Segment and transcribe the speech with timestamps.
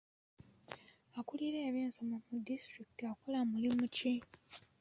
[1.19, 4.13] Akulirira eby'ensoma mu disitulikiti akola mulimu ki?